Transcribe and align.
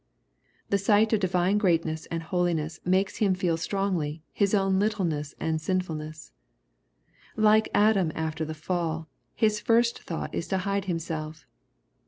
The 0.71 0.79
sight 0.79 1.13
of 1.13 1.19
divine 1.19 1.59
great 1.59 1.85
ness 1.85 2.07
and 2.07 2.23
holiness 2.23 2.79
makes 2.83 3.17
him 3.17 3.35
feel 3.35 3.55
strongly 3.55 4.23
his 4.33 4.55
own 4.55 4.79
littleness 4.79 5.35
and 5.39 5.61
sinfulness. 5.61 6.33
Like 7.37 7.69
Adam 7.71 8.11
after 8.15 8.43
the 8.43 8.55
fall, 8.55 9.09
his 9.35 9.59
first 9.59 10.01
thought 10.01 10.33
is 10.33 10.47
to 10.47 10.57
hide 10.65 10.85
himself. 10.85 11.45